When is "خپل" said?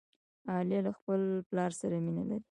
0.97-1.21